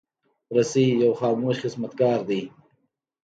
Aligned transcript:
رسۍ 0.55 0.85
یو 1.03 1.11
خاموش 1.19 1.55
خدمتګار 1.63 2.19
دی. 2.29 2.41